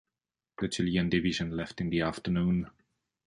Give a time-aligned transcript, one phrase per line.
[0.57, 2.71] The Chilean division left in the afternoon.